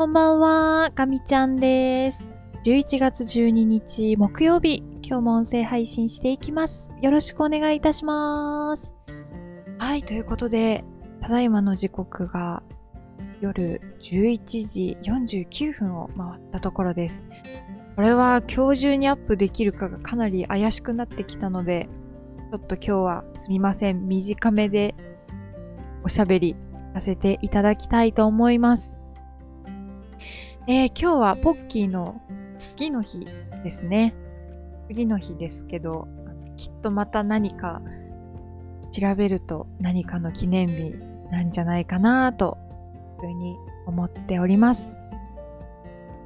[0.00, 2.26] こんばんは、かみちゃんです。
[2.64, 6.90] 11月12日木曜日、今日も音声配信していきます。
[7.02, 8.94] よろしくお願いいたします。
[9.78, 10.84] はい、ということで、
[11.20, 12.62] ただいまの時刻が
[13.42, 17.22] 夜11時49分を回ったところです。
[17.94, 21.90] これは今日中にアップできるかがかなり怪しくなってきたので、
[22.50, 24.94] ちょっと今日はすみません、短めで
[26.04, 26.56] おしゃべり
[26.94, 28.99] させていただきたいと思います。
[30.66, 32.20] えー今日はポッキーの
[32.58, 33.26] 次の日
[33.64, 34.14] ですね。
[34.88, 36.06] 次の日ですけど、
[36.58, 37.80] きっとまた何か
[38.92, 40.94] 調べると何かの記念日
[41.30, 42.58] なんじゃないかなと、
[43.22, 44.98] いうふうに思っております。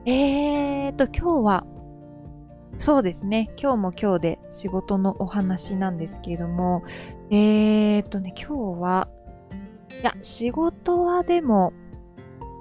[0.05, 1.67] えーと、今日は、
[2.81, 3.51] そうですね。
[3.57, 6.83] 今日も今日で仕事のお話なんですけれども、
[7.31, 9.09] えーとね、今日は、
[10.01, 11.73] いや、仕事はでも、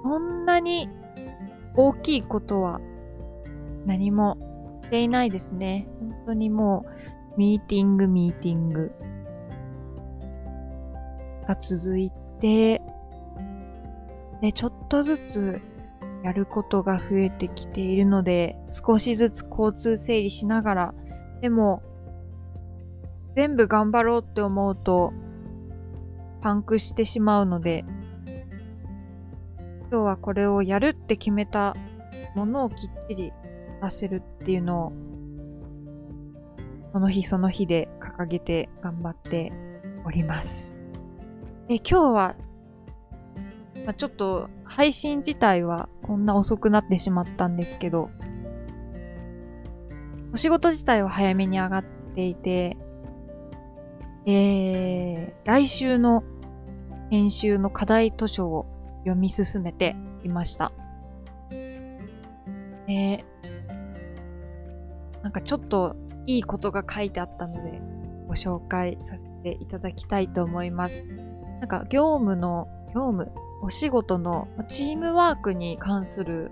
[0.04, 0.88] そんなに
[1.76, 2.80] 大きいことは
[3.86, 4.36] 何も
[4.84, 5.86] していないですね。
[6.00, 6.86] 本当にも
[7.36, 8.92] う、ミーティング、ミーティング
[11.48, 12.80] が続いて、
[14.40, 15.60] で、ちょっとずつ
[16.22, 20.94] やることが増えてきているので、少しずつ交通整理しながら、
[21.40, 21.82] でも、
[23.34, 25.12] 全部頑張ろうって思うと、
[26.40, 27.84] パンクしてしまうので、
[29.94, 31.72] 今日はこれをやるって決めた
[32.34, 33.32] ものをきっちり
[33.80, 34.92] 出せるっていうのを、
[36.92, 39.52] その日その日で掲げて頑張って
[40.04, 40.80] おります。
[41.68, 42.34] で、今日は、
[43.86, 48.10] まあ、ちょっと配信自体はこんな遅くなってしまったんですけど、
[50.32, 51.84] お仕事自体は早めに上がっ
[52.16, 52.76] ていて、
[54.26, 56.24] えー、来週の
[57.10, 58.73] 編集の課題図書を
[59.04, 60.72] 読み進めていました。
[62.86, 63.24] え、
[65.22, 67.80] なんかちょっといいことが書いてあったので、
[68.28, 71.04] ご紹介させていただきたいと思います。
[71.60, 73.30] なんか業務の、業務、
[73.62, 76.50] お仕事のチームワークに関する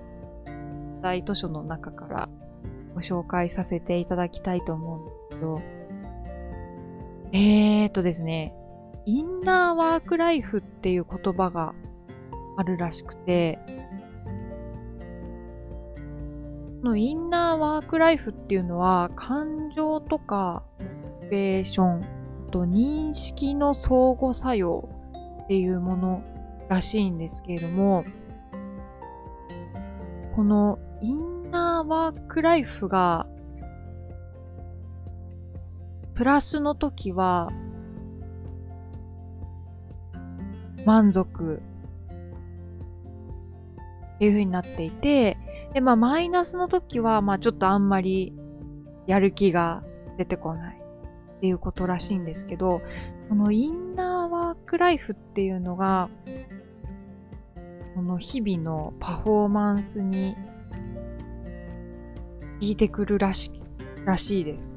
[1.02, 2.28] 大図書の中から
[2.94, 5.60] ご紹介させていただきたいと思うんですけど、
[7.32, 8.54] えーとですね、
[9.04, 11.74] インナーワークライフっていう言葉が
[12.56, 13.58] あるらしくて、
[16.82, 22.04] のインナーワークライフっていうのは感情とかモチベーション
[22.50, 24.88] と認識の相互作用
[25.44, 26.22] っていうもの
[26.68, 28.04] らしいんですけれども、
[30.34, 33.26] このインナーワークライフが
[36.14, 37.50] プラスの時は
[40.84, 41.62] 満足
[44.22, 45.36] っていう風になっていて、
[45.74, 48.32] で、まあ、マイナスの時は、まあ、ちょっとあんまり
[49.08, 49.82] やる気が
[50.16, 50.80] 出てこない
[51.38, 52.82] っていうことらしいんですけど、
[53.28, 56.08] このインナーワークライフっていうのが、
[57.96, 60.40] この日々のパフォーマンスに効
[62.60, 63.50] いてくるらし
[64.04, 64.76] らしいです。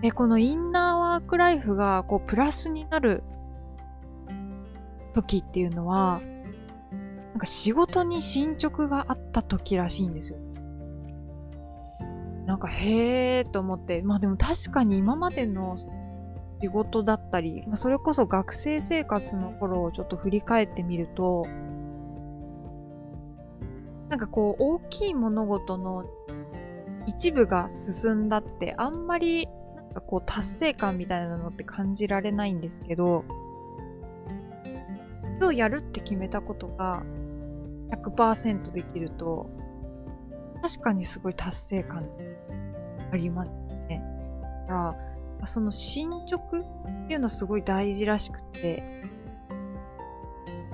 [0.00, 3.22] で、このインナーワークライフがこうプラスになる
[5.16, 6.20] 時っていうのは、
[7.32, 10.38] なんか仕事に進捗があった時らしいんですよ。
[12.46, 15.76] なんかへーと思って、まあでも確かに今までの
[16.62, 21.46] 仕事だったり、まあそれこそ学生生活の頃をちょっと振り返ってみると、
[24.08, 26.04] なんかこう大きい物事の
[27.06, 33.24] 一部が進んだってあんまりなんかこう達成感みたいなのって感じられないんですけど、
[35.38, 37.02] 今日やるって決めたことが
[37.90, 39.50] 100%できると、
[40.62, 42.08] 確かにすごい達成感
[43.12, 43.58] あります
[43.88, 44.02] ね。
[44.68, 44.96] だか
[45.40, 48.82] ら、その進捗っていうのすごい大事らしくて、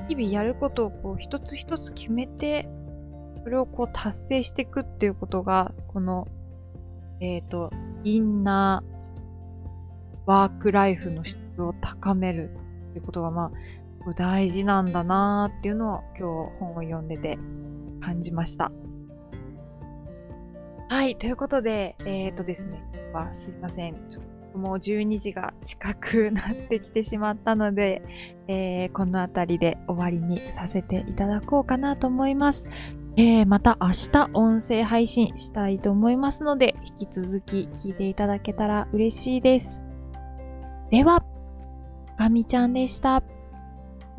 [0.09, 2.69] 日々やることをこう一つ一つ決めて、
[3.43, 6.29] それをこう達成していくっていうことが、この、
[7.21, 7.71] えっ、と、
[8.05, 8.93] インナー
[10.27, 12.51] ワークライフの質を高める
[12.91, 13.51] っていうことが、まあ、
[14.15, 17.39] 大事なんだなーっていうのを今日本を読んでて
[18.01, 18.73] 感じました。
[20.89, 22.85] はい、ということで、えっ、とですね、
[23.15, 23.95] はすいません。
[24.11, 28.03] ちょっともう12時が近くなってきてしまったので、
[28.47, 32.69] えーこの辺りで終わりにさせていただこうかなと思います。
[33.17, 39.81] えーまた明日音声配信したいと思いますので、引き続き聞いていただけたら嬉しいです。
[40.91, 41.25] では、
[42.19, 43.23] ガミちゃんでした。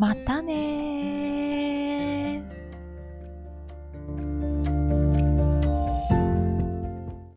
[0.04, 1.63] またね。